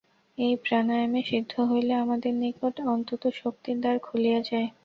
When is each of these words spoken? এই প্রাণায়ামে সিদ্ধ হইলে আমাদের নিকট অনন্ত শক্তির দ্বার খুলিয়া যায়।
এই 0.37 0.53
প্রাণায়ামে 0.63 1.21
সিদ্ধ 1.29 1.53
হইলে 1.69 1.93
আমাদের 1.95 2.31
নিকট 2.35 2.75
অনন্ত 2.83 3.09
শক্তির 3.41 3.77
দ্বার 3.81 3.95
খুলিয়া 3.99 4.39
যায়। 4.49 4.67